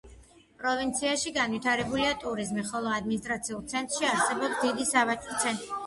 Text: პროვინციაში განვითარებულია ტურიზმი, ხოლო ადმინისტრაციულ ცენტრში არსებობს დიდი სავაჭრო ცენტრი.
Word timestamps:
პროვინციაში 0.61 1.33
განვითარებულია 1.35 2.17
ტურიზმი, 2.25 2.65
ხოლო 2.73 2.97
ადმინისტრაციულ 2.97 3.63
ცენტრში 3.77 4.13
არსებობს 4.17 4.61
დიდი 4.67 4.93
სავაჭრო 4.95 5.43
ცენტრი. 5.49 5.75